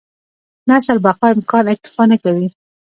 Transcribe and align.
نسل 0.69 0.97
بقا 1.05 1.27
امکان 1.35 1.65
اکتفا 1.73 2.03
نه 2.11 2.17
کوي. 2.23 2.47